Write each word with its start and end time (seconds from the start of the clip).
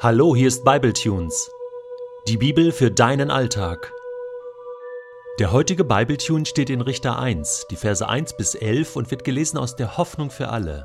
Hallo, 0.00 0.36
hier 0.36 0.46
ist 0.46 0.64
Bibletunes. 0.64 1.50
Die 2.28 2.36
Bibel 2.36 2.70
für 2.70 2.88
deinen 2.88 3.32
Alltag. 3.32 3.92
Der 5.40 5.50
heutige 5.50 5.82
Bibletune 5.82 6.46
steht 6.46 6.70
in 6.70 6.82
Richter 6.82 7.18
1, 7.18 7.66
die 7.68 7.74
Verse 7.74 8.08
1 8.08 8.36
bis 8.36 8.54
11 8.54 8.94
und 8.94 9.10
wird 9.10 9.24
gelesen 9.24 9.58
aus 9.58 9.74
der 9.74 9.96
Hoffnung 9.96 10.30
für 10.30 10.50
alle. 10.50 10.84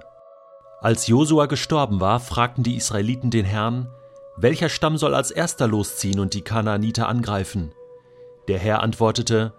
Als 0.81 1.05
Josua 1.05 1.45
gestorben 1.45 1.99
war, 1.99 2.19
fragten 2.19 2.63
die 2.63 2.75
Israeliten 2.75 3.29
den 3.29 3.45
Herrn, 3.45 3.87
welcher 4.35 4.67
Stamm 4.67 4.97
soll 4.97 5.13
als 5.13 5.29
erster 5.29 5.67
losziehen 5.67 6.19
und 6.19 6.33
die 6.33 6.41
Kanaaniter 6.41 7.07
angreifen? 7.07 7.71
Der 8.47 8.57
Herr 8.57 8.81
antwortete, 8.81 9.53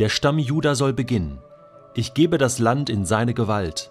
der 0.00 0.10
Stamm 0.10 0.38
Juda 0.38 0.74
soll 0.74 0.92
beginnen. 0.92 1.42
Ich 1.94 2.12
gebe 2.12 2.36
das 2.36 2.58
Land 2.58 2.90
in 2.90 3.06
seine 3.06 3.32
Gewalt. 3.32 3.90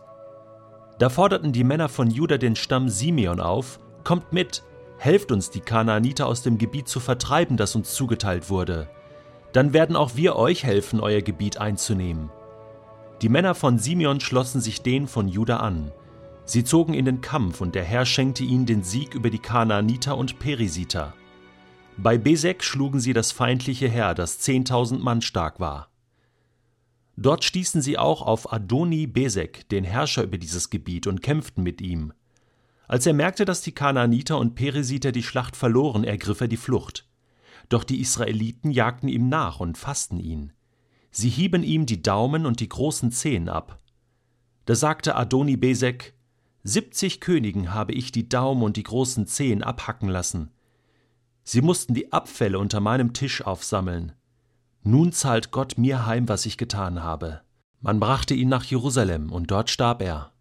Da 1.00 1.10
forderten 1.10 1.54
die 1.54 1.64
Männer 1.64 1.90
von 1.90 2.12
Juda 2.12 2.38
den 2.38 2.56
Stamm 2.56 2.88
Simeon 2.88 3.40
auf, 3.40 3.80
kommt 4.04 4.32
mit, 4.32 4.62
helft 4.98 5.32
uns, 5.32 5.50
die 5.50 5.60
Kanaaniter 5.60 6.28
aus 6.28 6.42
dem 6.42 6.58
Gebiet 6.58 6.88
zu 6.88 7.00
vertreiben, 7.00 7.58
das 7.58 7.76
uns 7.76 7.94
zugeteilt 7.94 8.50
wurde. 8.50 8.90
Dann 9.54 9.74
werden 9.74 9.96
auch 9.96 10.16
wir 10.16 10.36
euch 10.36 10.64
helfen, 10.64 11.00
euer 11.00 11.22
Gebiet 11.22 11.58
einzunehmen. 11.58 12.30
Die 13.22 13.30
Männer 13.30 13.56
von 13.56 13.80
Simeon 13.80 14.20
schlossen 14.20 14.62
sich 14.62 14.82
denen 14.82 15.08
von 15.08 15.28
Juda 15.28 15.58
an. 15.58 15.92
Sie 16.46 16.64
zogen 16.64 16.94
in 16.94 17.06
den 17.06 17.22
Kampf, 17.22 17.62
und 17.62 17.76
der 17.76 17.84
Herr 17.84 18.06
schenkte 18.06 18.44
ihnen 18.44 18.66
den 18.66 18.84
Sieg 18.84 19.16
über 19.16 19.30
die 19.30 19.40
Kanaaniter 19.40 20.18
und 20.18 20.40
Perisiter. 20.40 21.14
Bei 21.98 22.18
Besek 22.18 22.64
schlugen 22.64 23.00
sie 23.00 23.14
das 23.14 23.32
feindliche 23.32 23.90
Heer, 23.90 24.14
das 24.14 24.40
zehntausend 24.40 25.04
Mann 25.04 25.22
stark 25.22 25.60
war. 25.60 25.90
Dort 27.18 27.44
stießen 27.44 27.82
sie 27.82 27.98
auch 27.98 28.22
auf 28.22 28.54
Adoni 28.54 29.08
Besek, 29.08 29.68
den 29.70 29.84
Herrscher 29.84 30.24
über 30.24 30.38
dieses 30.38 30.70
Gebiet, 30.70 31.08
und 31.08 31.24
kämpften 31.24 31.64
mit 31.64 31.82
ihm. 31.82 32.14
Als 32.88 33.06
er 33.06 33.14
merkte, 33.14 33.46
dass 33.46 33.62
die 33.62 33.74
Kanaaniter 33.74 34.38
und 34.38 34.56
Peresiter 34.56 35.12
die 35.12 35.24
Schlacht 35.24 35.56
verloren, 35.56 36.04
ergriff 36.04 36.42
er 36.42 36.48
die 36.48 36.58
Flucht. 36.58 37.08
Doch 37.70 37.84
die 37.84 38.00
Israeliten 38.00 38.72
jagten 38.72 39.10
ihm 39.10 39.28
nach 39.28 39.60
und 39.60 39.78
fassten 39.78 40.20
ihn. 40.20 40.54
Sie 41.12 41.30
hieben 41.30 41.64
ihm 41.64 41.86
die 41.86 42.02
Daumen 42.02 42.46
und 42.46 42.60
die 42.60 42.70
großen 42.70 43.12
Zehen 43.12 43.50
ab. 43.50 43.82
Da 44.66 44.76
sagte 44.76 45.16
Adoni 45.16 45.58
Besek, 45.58 46.14
Siebzig 46.64 47.22
Königen 47.22 47.74
habe 47.74 47.94
ich 47.94 48.12
die 48.12 48.28
Daumen 48.28 48.62
und 48.62 48.78
die 48.78 48.84
großen 48.84 49.26
Zehen 49.26 49.64
abhacken 49.64 50.10
lassen. 50.10 50.52
Sie 51.44 51.62
mussten 51.62 51.94
die 51.94 52.12
Abfälle 52.12 52.60
unter 52.60 52.82
meinem 52.82 53.14
Tisch 53.14 53.42
aufsammeln. 53.42 54.12
Nun 54.84 55.14
zahlt 55.14 55.52
Gott 55.52 55.78
mir 55.78 56.06
heim, 56.06 56.28
was 56.28 56.46
ich 56.46 56.58
getan 56.58 57.04
habe. 57.04 57.42
Man 57.80 58.00
brachte 58.00 58.34
ihn 58.34 58.50
nach 58.50 58.66
Jerusalem, 58.66 59.32
und 59.32 59.50
dort 59.50 59.70
starb 59.70 60.02
er. 60.02 60.34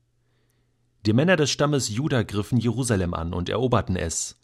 Die 1.07 1.13
Männer 1.13 1.37
des 1.37 1.53
Stammes 1.53 1.89
Juda 1.89 2.25
griffen 2.25 2.59
Jerusalem 2.59 3.15
an 3.15 3.33
und 3.33 3.49
eroberten 3.49 3.95
es. 3.95 4.41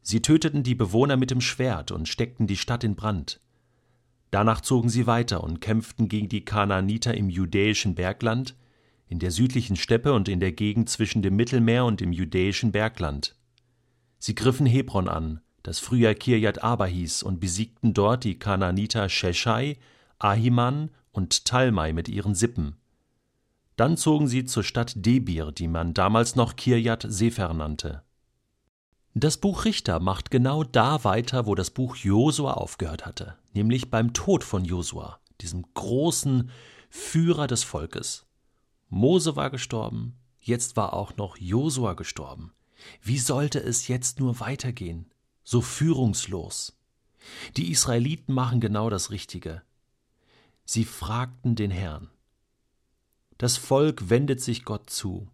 Sie 0.00 0.22
töteten 0.22 0.62
die 0.62 0.74
Bewohner 0.74 1.18
mit 1.18 1.30
dem 1.30 1.42
Schwert 1.42 1.90
und 1.90 2.08
steckten 2.08 2.46
die 2.46 2.56
Stadt 2.56 2.82
in 2.82 2.96
Brand. 2.96 3.42
Danach 4.30 4.62
zogen 4.62 4.88
sie 4.88 5.06
weiter 5.06 5.44
und 5.44 5.60
kämpften 5.60 6.08
gegen 6.08 6.30
die 6.30 6.46
Kanaaniter 6.46 7.12
im 7.12 7.28
judäischen 7.28 7.94
Bergland, 7.94 8.56
in 9.06 9.18
der 9.18 9.30
südlichen 9.30 9.76
Steppe 9.76 10.14
und 10.14 10.30
in 10.30 10.40
der 10.40 10.52
Gegend 10.52 10.88
zwischen 10.88 11.20
dem 11.20 11.36
Mittelmeer 11.36 11.84
und 11.84 12.00
dem 12.00 12.12
judäischen 12.12 12.72
Bergland. 12.72 13.36
Sie 14.18 14.34
griffen 14.34 14.64
Hebron 14.64 15.08
an, 15.08 15.42
das 15.62 15.78
früher 15.78 16.14
Kirjat 16.14 16.64
Aba 16.64 16.86
hieß, 16.86 17.22
und 17.22 17.38
besiegten 17.38 17.92
dort 17.92 18.24
die 18.24 18.38
Kanaaniter 18.38 19.10
Sheshai, 19.10 19.76
Ahiman 20.18 20.90
und 21.12 21.44
Talmai 21.44 21.92
mit 21.92 22.08
ihren 22.08 22.34
Sippen. 22.34 22.76
Dann 23.78 23.96
zogen 23.96 24.26
sie 24.26 24.44
zur 24.44 24.64
Stadt 24.64 24.94
Debir, 24.96 25.52
die 25.52 25.68
man 25.68 25.94
damals 25.94 26.34
noch 26.34 26.56
Kirjat 26.56 27.06
Sefer 27.08 27.54
nannte. 27.54 28.02
Das 29.14 29.36
Buch 29.36 29.64
Richter 29.64 30.00
macht 30.00 30.32
genau 30.32 30.64
da 30.64 31.04
weiter, 31.04 31.46
wo 31.46 31.54
das 31.54 31.70
Buch 31.70 31.94
Josua 31.94 32.54
aufgehört 32.54 33.06
hatte, 33.06 33.36
nämlich 33.52 33.88
beim 33.88 34.14
Tod 34.14 34.42
von 34.42 34.64
Josua, 34.64 35.20
diesem 35.40 35.64
großen 35.74 36.50
Führer 36.90 37.46
des 37.46 37.62
Volkes. 37.62 38.26
Mose 38.88 39.36
war 39.36 39.48
gestorben, 39.48 40.16
jetzt 40.40 40.76
war 40.76 40.92
auch 40.92 41.16
noch 41.16 41.36
Josua 41.36 41.92
gestorben. 41.92 42.52
Wie 43.00 43.18
sollte 43.18 43.60
es 43.60 43.86
jetzt 43.86 44.18
nur 44.18 44.40
weitergehen? 44.40 45.06
So 45.44 45.60
führungslos. 45.60 46.76
Die 47.56 47.70
Israeliten 47.70 48.34
machen 48.34 48.58
genau 48.58 48.90
das 48.90 49.12
Richtige. 49.12 49.62
Sie 50.64 50.84
fragten 50.84 51.54
den 51.54 51.70
Herrn. 51.70 52.10
Das 53.38 53.56
Volk 53.56 54.10
wendet 54.10 54.40
sich 54.40 54.64
Gott 54.64 54.90
zu. 54.90 55.28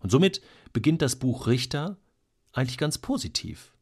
Und 0.00 0.10
somit 0.10 0.40
beginnt 0.72 1.02
das 1.02 1.16
Buch 1.16 1.46
Richter 1.46 1.96
eigentlich 2.52 2.78
ganz 2.78 2.98
positiv. 2.98 3.74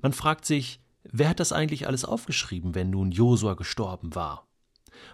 Man 0.00 0.12
fragt 0.12 0.44
sich, 0.44 0.80
wer 1.02 1.30
hat 1.30 1.40
das 1.40 1.52
eigentlich 1.52 1.86
alles 1.86 2.04
aufgeschrieben, 2.04 2.74
wenn 2.74 2.90
nun 2.90 3.10
Josua 3.10 3.54
gestorben 3.54 4.14
war? 4.14 4.46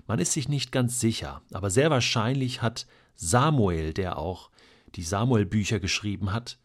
Man 0.07 0.19
ist 0.19 0.33
sich 0.33 0.49
nicht 0.49 0.73
ganz 0.73 1.01
sicher, 1.01 1.43
aber 1.53 1.71
sehr 1.71 1.91
wahrscheinlich 1.91 2.63
hat 2.63 2.87
Samuel, 3.15 3.93
der 3.93 4.19
auch 4.19 4.51
die 4.95 5.03
Samuel-Bücher 5.03 5.81
geschrieben 5.81 6.33
hat, 6.33 6.59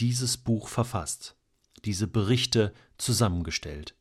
dieses 0.00 0.36
Buch 0.36 0.68
verfasst, 0.68 1.36
diese 1.84 2.06
Berichte 2.06 2.72
zusammengestellt. 2.98 3.94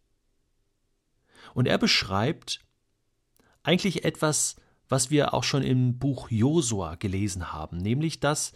Und 1.53 1.67
er 1.67 1.77
beschreibt 1.77 2.59
eigentlich 3.63 4.03
etwas 4.03 4.55
was 4.89 5.09
wir 5.09 5.33
auch 5.33 5.43
schon 5.43 5.63
im 5.63 5.97
Buch 5.97 6.29
Josua 6.29 6.95
gelesen 6.95 7.53
haben, 7.53 7.77
nämlich 7.77 8.19
dass 8.19 8.53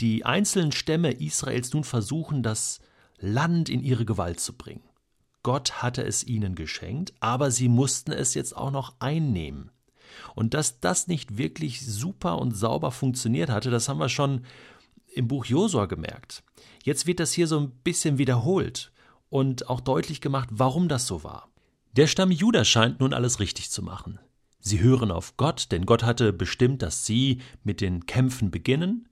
die 0.00 0.24
einzelnen 0.24 0.72
Stämme 0.72 1.12
Israels 1.12 1.72
nun 1.72 1.84
versuchen, 1.84 2.42
das 2.42 2.80
Land 3.18 3.68
in 3.68 3.82
ihre 3.82 4.04
Gewalt 4.04 4.40
zu 4.40 4.56
bringen. 4.56 4.84
Gott 5.42 5.82
hatte 5.82 6.02
es 6.02 6.24
ihnen 6.24 6.54
geschenkt, 6.54 7.14
aber 7.20 7.50
sie 7.50 7.68
mussten 7.68 8.12
es 8.12 8.34
jetzt 8.34 8.56
auch 8.56 8.70
noch 8.70 8.96
einnehmen. 8.98 9.70
Und 10.34 10.54
dass 10.54 10.80
das 10.80 11.06
nicht 11.06 11.38
wirklich 11.38 11.84
super 11.86 12.38
und 12.38 12.56
sauber 12.56 12.90
funktioniert 12.90 13.50
hatte, 13.50 13.70
das 13.70 13.88
haben 13.88 14.00
wir 14.00 14.08
schon 14.08 14.44
im 15.14 15.28
Buch 15.28 15.44
Josua 15.46 15.86
gemerkt. 15.86 16.42
Jetzt 16.84 17.06
wird 17.06 17.20
das 17.20 17.32
hier 17.32 17.46
so 17.46 17.58
ein 17.58 17.70
bisschen 17.70 18.18
wiederholt 18.18 18.92
und 19.28 19.68
auch 19.68 19.80
deutlich 19.80 20.20
gemacht, 20.20 20.48
warum 20.52 20.88
das 20.88 21.06
so 21.06 21.24
war. 21.24 21.48
Der 21.92 22.06
Stamm 22.06 22.30
Juda 22.30 22.64
scheint 22.64 23.00
nun 23.00 23.14
alles 23.14 23.40
richtig 23.40 23.70
zu 23.70 23.82
machen. 23.82 24.18
Sie 24.66 24.80
hören 24.80 25.12
auf 25.12 25.36
Gott, 25.36 25.70
denn 25.70 25.86
Gott 25.86 26.02
hatte 26.02 26.32
bestimmt, 26.32 26.82
dass 26.82 27.06
sie 27.06 27.40
mit 27.62 27.80
den 27.80 28.06
Kämpfen 28.06 28.50
beginnen. 28.50 29.08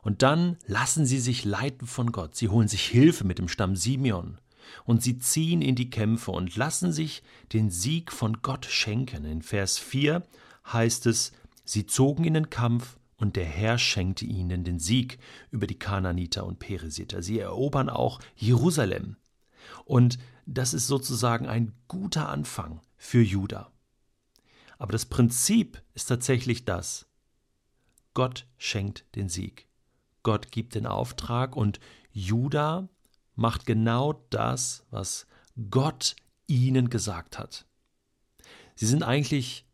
Und 0.00 0.22
dann 0.22 0.56
lassen 0.66 1.06
sie 1.06 1.20
sich 1.20 1.44
leiten 1.44 1.86
von 1.86 2.10
Gott. 2.10 2.34
Sie 2.34 2.48
holen 2.48 2.66
sich 2.66 2.86
Hilfe 2.86 3.22
mit 3.22 3.38
dem 3.38 3.46
Stamm 3.46 3.76
Simeon. 3.76 4.40
Und 4.82 5.00
sie 5.00 5.20
ziehen 5.20 5.62
in 5.62 5.76
die 5.76 5.88
Kämpfe 5.88 6.32
und 6.32 6.56
lassen 6.56 6.90
sich 6.90 7.22
den 7.52 7.70
Sieg 7.70 8.10
von 8.10 8.42
Gott 8.42 8.66
schenken. 8.66 9.24
In 9.24 9.42
Vers 9.42 9.78
4 9.78 10.26
heißt 10.72 11.06
es, 11.06 11.30
sie 11.64 11.86
zogen 11.86 12.24
in 12.24 12.34
den 12.34 12.50
Kampf 12.50 12.96
und 13.18 13.36
der 13.36 13.44
Herr 13.44 13.78
schenkte 13.78 14.24
ihnen 14.24 14.64
den 14.64 14.80
Sieg 14.80 15.20
über 15.52 15.68
die 15.68 15.78
Kananiter 15.78 16.44
und 16.44 16.58
Peresiter. 16.58 17.22
Sie 17.22 17.38
erobern 17.38 17.88
auch 17.88 18.18
Jerusalem. 18.34 19.14
Und 19.84 20.18
das 20.44 20.74
ist 20.74 20.88
sozusagen 20.88 21.46
ein 21.46 21.70
guter 21.86 22.28
Anfang 22.28 22.80
für 22.96 23.22
Juda. 23.22 23.71
Aber 24.82 24.90
das 24.90 25.06
Prinzip 25.06 25.80
ist 25.94 26.06
tatsächlich 26.06 26.64
das. 26.64 27.06
Gott 28.14 28.48
schenkt 28.58 29.04
den 29.14 29.28
Sieg. 29.28 29.68
Gott 30.24 30.50
gibt 30.50 30.74
den 30.74 30.86
Auftrag 30.86 31.54
und 31.54 31.78
Juda 32.10 32.88
macht 33.36 33.64
genau 33.64 34.24
das, 34.30 34.84
was 34.90 35.28
Gott 35.70 36.16
ihnen 36.48 36.90
gesagt 36.90 37.38
hat. 37.38 37.64
Sie 38.74 38.86
sind 38.86 39.04
eigentlich 39.04 39.66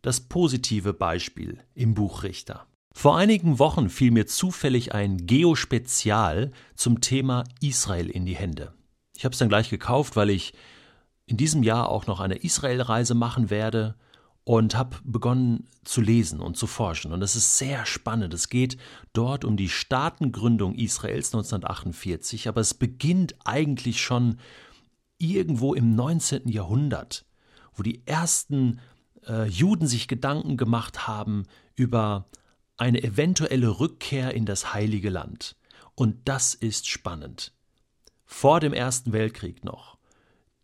das 0.00 0.20
positive 0.20 0.94
Beispiel 0.94 1.62
im 1.74 1.92
Buch 1.92 2.22
Richter. 2.22 2.66
Vor 2.94 3.18
einigen 3.18 3.58
Wochen 3.58 3.90
fiel 3.90 4.10
mir 4.10 4.26
zufällig 4.26 4.94
ein 4.94 5.26
Geospezial 5.26 6.50
zum 6.74 7.02
Thema 7.02 7.44
Israel 7.60 8.08
in 8.08 8.24
die 8.24 8.36
Hände. 8.36 8.72
Ich 9.18 9.26
habe 9.26 9.34
es 9.34 9.38
dann 9.38 9.50
gleich 9.50 9.68
gekauft, 9.68 10.16
weil 10.16 10.30
ich 10.30 10.54
in 11.26 11.36
diesem 11.36 11.62
Jahr 11.62 11.90
auch 11.90 12.06
noch 12.06 12.20
eine 12.20 12.36
Israelreise 12.36 13.14
machen 13.14 13.50
werde 13.50 13.96
und 14.46 14.76
habe 14.76 14.96
begonnen 15.02 15.66
zu 15.82 16.00
lesen 16.00 16.40
und 16.40 16.56
zu 16.56 16.68
forschen. 16.68 17.12
Und 17.12 17.20
es 17.20 17.34
ist 17.34 17.58
sehr 17.58 17.84
spannend. 17.84 18.32
Es 18.32 18.48
geht 18.48 18.76
dort 19.12 19.44
um 19.44 19.56
die 19.56 19.68
Staatengründung 19.68 20.76
Israels 20.76 21.34
1948, 21.34 22.46
aber 22.46 22.60
es 22.60 22.72
beginnt 22.72 23.34
eigentlich 23.44 24.00
schon 24.00 24.38
irgendwo 25.18 25.74
im 25.74 25.96
19. 25.96 26.48
Jahrhundert, 26.48 27.26
wo 27.74 27.82
die 27.82 28.06
ersten 28.06 28.78
äh, 29.26 29.48
Juden 29.48 29.88
sich 29.88 30.06
Gedanken 30.06 30.56
gemacht 30.56 31.08
haben 31.08 31.46
über 31.74 32.26
eine 32.76 33.02
eventuelle 33.02 33.80
Rückkehr 33.80 34.32
in 34.32 34.46
das 34.46 34.72
heilige 34.72 35.10
Land. 35.10 35.56
Und 35.96 36.28
das 36.28 36.54
ist 36.54 36.86
spannend. 36.86 37.52
Vor 38.24 38.60
dem 38.60 38.72
Ersten 38.72 39.12
Weltkrieg 39.12 39.64
noch 39.64 39.95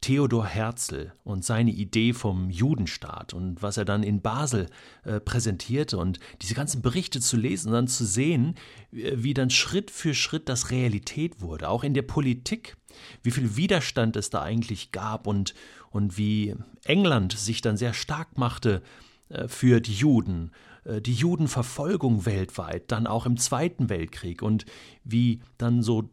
Theodor 0.03 0.45
Herzl 0.45 1.13
und 1.25 1.45
seine 1.45 1.71
Idee 1.71 2.13
vom 2.13 2.51
Judenstaat 2.51 3.33
und 3.33 3.63
was 3.63 3.77
er 3.77 3.85
dann 3.85 4.03
in 4.03 4.21
Basel 4.21 4.67
äh, 5.05 5.21
präsentierte 5.21 5.97
und 5.97 6.19
diese 6.43 6.55
ganzen 6.55 6.83
Berichte 6.83 7.21
zu 7.21 7.37
lesen 7.37 7.69
und 7.69 7.75
dann 7.75 7.89
zu 7.89 8.05
sehen, 8.05 8.57
wie 8.91 9.33
dann 9.33 9.49
Schritt 9.49 9.91
für 9.91 10.13
Schritt 10.13 10.49
das 10.49 10.71
Realität 10.71 11.41
wurde, 11.41 11.69
auch 11.69 11.85
in 11.85 11.95
der 11.95 12.03
Politik, 12.03 12.77
wie 13.23 13.31
viel 13.31 13.57
Widerstand 13.57 14.17
es 14.17 14.29
da 14.29 14.43
eigentlich 14.43 14.91
gab 14.93 15.27
und, 15.27 15.55
und 15.91 16.19
wie 16.19 16.57
England 16.85 17.33
sich 17.33 17.63
dann 17.63 17.77
sehr 17.77 17.95
stark 17.95 18.37
machte 18.37 18.83
äh, 19.29 19.47
für 19.47 19.81
die 19.81 19.95
Juden, 19.95 20.51
äh, 20.85 21.01
die 21.01 21.15
Judenverfolgung 21.15 22.27
weltweit, 22.27 22.91
dann 22.91 23.07
auch 23.07 23.25
im 23.25 23.37
Zweiten 23.37 23.89
Weltkrieg 23.89 24.43
und 24.43 24.67
wie 25.05 25.41
dann 25.59 25.83
so 25.83 26.11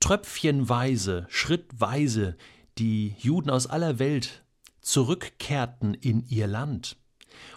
tröpfchenweise, 0.00 1.26
schrittweise 1.28 2.36
die 2.78 3.14
Juden 3.18 3.50
aus 3.50 3.66
aller 3.66 3.98
Welt 3.98 4.44
zurückkehrten 4.80 5.94
in 5.94 6.26
ihr 6.28 6.46
Land. 6.46 6.96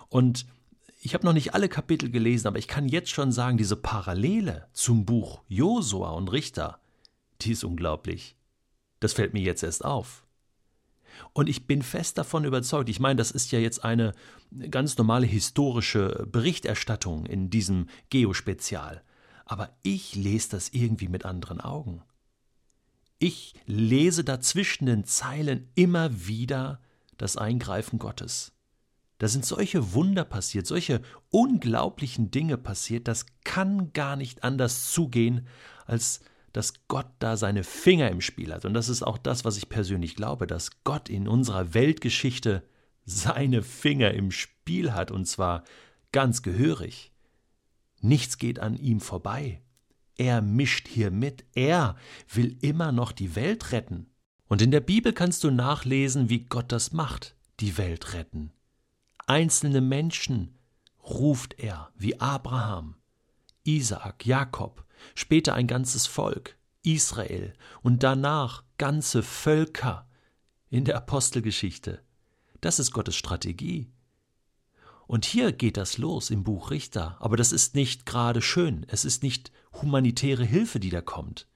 Und 0.07 0.45
ich 1.01 1.13
habe 1.13 1.25
noch 1.25 1.33
nicht 1.33 1.53
alle 1.53 1.69
Kapitel 1.69 2.09
gelesen, 2.09 2.47
aber 2.47 2.59
ich 2.59 2.67
kann 2.67 2.89
jetzt 2.89 3.09
schon 3.09 3.31
sagen, 3.31 3.57
diese 3.57 3.75
Parallele 3.75 4.67
zum 4.73 5.05
Buch 5.05 5.41
Josua 5.47 6.11
und 6.11 6.29
Richter, 6.29 6.79
die 7.41 7.51
ist 7.51 7.63
unglaublich. 7.63 8.35
Das 8.99 9.13
fällt 9.13 9.33
mir 9.33 9.41
jetzt 9.41 9.63
erst 9.63 9.85
auf. 9.85 10.25
Und 11.33 11.49
ich 11.49 11.67
bin 11.67 11.81
fest 11.81 12.17
davon 12.17 12.45
überzeugt, 12.45 12.89
ich 12.89 12.99
meine, 12.99 13.17
das 13.17 13.31
ist 13.31 13.51
ja 13.51 13.59
jetzt 13.59 13.83
eine 13.83 14.13
ganz 14.69 14.97
normale 14.97 15.25
historische 15.25 16.27
Berichterstattung 16.29 17.25
in 17.25 17.49
diesem 17.49 17.87
Geospezial, 18.09 19.03
aber 19.45 19.69
ich 19.83 20.15
lese 20.15 20.49
das 20.51 20.69
irgendwie 20.69 21.07
mit 21.07 21.25
anderen 21.25 21.61
Augen. 21.61 22.01
Ich 23.19 23.53
lese 23.65 24.23
dazwischen 24.23 24.85
den 24.85 25.03
Zeilen 25.03 25.69
immer 25.75 26.25
wieder 26.27 26.81
das 27.17 27.35
Eingreifen 27.35 27.99
Gottes. 27.99 28.53
Da 29.17 29.27
sind 29.27 29.45
solche 29.45 29.93
Wunder 29.93 30.23
passiert, 30.23 30.65
solche 30.65 31.01
unglaublichen 31.29 32.31
Dinge 32.31 32.57
passiert, 32.57 33.09
das 33.09 33.25
kann 33.43 33.91
gar 33.91 34.15
nicht 34.15 34.45
anders 34.45 34.91
zugehen, 34.91 35.45
als 35.85 36.21
dass 36.53 36.73
Gott 36.87 37.07
da 37.19 37.35
seine 37.35 37.65
Finger 37.65 38.09
im 38.09 38.21
Spiel 38.21 38.53
hat. 38.53 38.63
Und 38.63 38.73
das 38.73 38.87
ist 38.87 39.03
auch 39.03 39.17
das, 39.17 39.43
was 39.43 39.57
ich 39.57 39.67
persönlich 39.67 40.15
glaube, 40.15 40.47
dass 40.47 40.83
Gott 40.85 41.09
in 41.09 41.27
unserer 41.27 41.73
Weltgeschichte 41.73 42.63
seine 43.05 43.61
Finger 43.61 44.13
im 44.13 44.31
Spiel 44.31 44.93
hat, 44.93 45.11
und 45.11 45.25
zwar 45.25 45.65
ganz 46.13 46.41
gehörig. 46.41 47.11
Nichts 47.99 48.37
geht 48.37 48.59
an 48.59 48.77
ihm 48.77 49.01
vorbei. 49.01 49.61
Er 50.19 50.41
mischt 50.41 50.89
hier 50.89 51.11
mit. 51.11 51.45
Er 51.55 51.95
will 52.27 52.57
immer 52.59 52.91
noch 52.91 53.13
die 53.13 53.37
Welt 53.37 53.71
retten. 53.71 54.11
Und 54.49 54.61
in 54.61 54.69
der 54.69 54.81
Bibel 54.81 55.13
kannst 55.13 55.45
du 55.45 55.49
nachlesen, 55.49 56.27
wie 56.27 56.43
Gott 56.43 56.73
das 56.73 56.91
macht, 56.91 57.37
die 57.61 57.77
Welt 57.77 58.13
retten. 58.13 58.51
Einzelne 59.27 59.79
Menschen 59.79 60.57
ruft 61.01 61.57
er, 61.57 61.93
wie 61.95 62.19
Abraham, 62.19 62.95
Isaak, 63.63 64.25
Jakob, 64.25 64.85
später 65.15 65.53
ein 65.53 65.67
ganzes 65.67 66.05
Volk, 66.05 66.57
Israel 66.83 67.53
und 67.81 68.03
danach 68.03 68.65
ganze 68.77 69.23
Völker 69.23 70.05
in 70.69 70.83
der 70.83 70.97
Apostelgeschichte. 70.97 72.03
Das 72.59 72.77
ist 72.79 72.91
Gottes 72.91 73.15
Strategie. 73.15 73.89
Und 75.09 75.25
hier 75.25 75.53
geht 75.53 75.75
das 75.75 75.97
los 75.97 76.29
im 76.29 76.43
Buch 76.43 76.69
Richter, 76.69 77.17
aber 77.19 77.35
das 77.35 77.51
ist 77.51 77.73
nicht 77.73 78.05
gerade 78.05 78.43
schön, 78.43 78.85
es 78.89 79.05
ist 79.05 79.23
nicht 79.23 79.51
humanitäre 79.81 80.45
Hilfe, 80.45 80.79
die 80.79 80.91
da 80.91 81.01
kommt, 81.01 81.47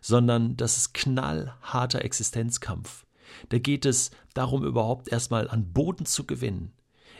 sondern 0.00 0.56
das 0.56 0.76
ist 0.76 0.94
knallharter 0.94 2.04
Existenzkampf. 2.04 3.04
Da 3.48 3.58
geht 3.58 3.84
es 3.84 4.12
darum, 4.32 4.64
überhaupt 4.64 5.08
erstmal 5.08 5.50
an 5.50 5.72
Boden 5.72 6.06
zu 6.06 6.24
gewinnen, 6.24 6.72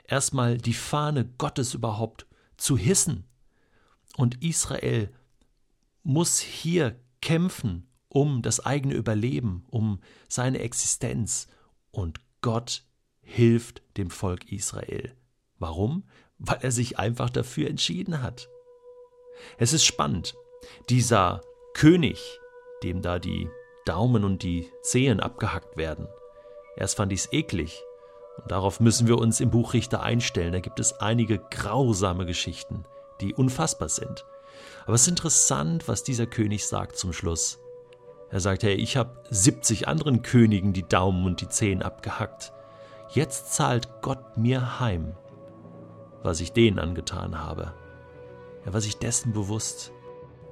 erstmal 0.05 0.59
die 0.59 0.75
Fahne 0.75 1.25
Gottes 1.39 1.75
überhaupt 1.75 2.29
zu 2.57 2.79
hissen. 2.79 3.25
Und 4.17 4.45
Israel 4.45 5.11
muss 6.05 6.39
hier 6.39 7.01
kämpfen 7.21 7.89
um 8.09 8.43
das 8.43 8.65
eigene 8.65 8.95
Überleben, 8.95 9.65
um 9.67 9.99
seine 10.29 10.61
Existenz. 10.61 11.49
Und 11.91 12.21
Gott 12.43 12.85
hilft 13.23 13.83
dem 13.97 14.11
Volk 14.11 14.53
Israel. 14.53 15.17
Warum? 15.61 16.05
Weil 16.39 16.59
er 16.63 16.73
sich 16.73 16.99
einfach 16.99 17.31
dafür 17.31 17.69
entschieden 17.69 18.23
hat. 18.23 18.49
Es 19.59 19.73
ist 19.73 19.85
spannend. 19.85 20.35
Dieser 20.89 21.43
König, 21.75 22.41
dem 22.83 23.03
da 23.03 23.19
die 23.19 23.49
Daumen 23.85 24.25
und 24.25 24.43
die 24.43 24.69
Zehen 24.83 25.21
abgehackt 25.21 25.77
werden. 25.77 26.09
Erst 26.77 26.97
fand 26.97 27.13
ich 27.13 27.21
es 27.21 27.33
eklig. 27.33 27.83
Und 28.39 28.51
darauf 28.51 28.81
müssen 28.81 29.07
wir 29.07 29.19
uns 29.19 29.41
im 29.41 29.51
Buch 29.51 29.75
Richter 29.75 30.03
einstellen. 30.03 30.53
Da 30.53 30.61
gibt 30.61 30.81
es 30.81 30.95
einige 30.95 31.39
grausame 31.39 32.25
Geschichten, 32.25 32.85
die 33.21 33.35
unfassbar 33.35 33.91
sind. 33.91 34.25
Aber 34.87 34.95
es 34.95 35.03
ist 35.03 35.09
interessant, 35.09 35.89
was 35.89 36.05
dieser 36.05 36.27
König 36.27 36.67
sagt 36.67 36.97
zum 36.97 37.13
Schluss. 37.13 37.59
Er 38.31 38.41
sagt, 38.41 38.63
hey, 38.63 38.75
ich 38.75 38.97
habe 38.97 39.23
70 39.31 39.89
anderen 39.89 40.23
Königen 40.23 40.73
die 40.73 40.89
Daumen 40.89 41.27
und 41.27 41.41
die 41.43 41.49
Zehen 41.49 41.83
abgehackt. 41.83 42.53
Jetzt 43.11 43.53
zahlt 43.53 44.01
Gott 44.03 44.39
mir 44.39 44.81
heim 44.81 45.17
was 46.23 46.41
ich 46.41 46.53
denen 46.53 46.79
angetan 46.79 47.39
habe. 47.39 47.75
Er 48.65 48.73
war 48.73 48.81
sich 48.81 48.99
dessen 48.99 49.33
bewusst. 49.33 49.93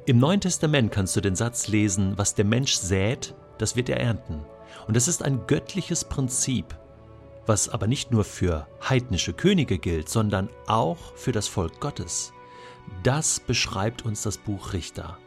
Im 0.07 0.19
Neuen 0.19 0.41
Testament 0.41 0.91
kannst 0.93 1.15
du 1.17 1.21
den 1.21 1.37
Satz 1.37 1.69
lesen, 1.69 2.17
was 2.17 2.35
der 2.35 2.45
Mensch 2.45 2.75
sät, 2.75 3.35
das 3.59 3.77
wird 3.77 3.89
er 3.89 4.01
ernten. 4.01 4.45
Und 4.87 4.97
das 4.97 5.09
ist 5.09 5.23
ein 5.23 5.47
göttliches 5.47 6.05
Prinzip, 6.05 6.79
was 7.47 7.69
aber 7.69 7.87
nicht 7.87 8.11
nur 8.11 8.25
für 8.25 8.67
heidnische 8.89 9.35
Könige 9.35 9.79
gilt, 9.79 10.09
sondern 10.09 10.49
auch 10.67 11.15
für 11.15 11.33
das 11.33 11.49
Volk 11.49 11.81
Gottes. 11.81 12.33
Das 13.03 13.41
beschreibt 13.41 14.05
uns 14.05 14.23
das 14.23 14.39
Buch 14.39 14.73
Richter. 14.73 15.19